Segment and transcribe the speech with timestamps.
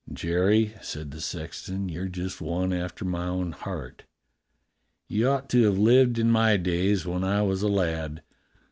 [0.11, 4.05] "Jerry," said the sexton, "you're just one after my own heart.
[5.07, 8.23] You ought to have lived in my days, when I was a lad.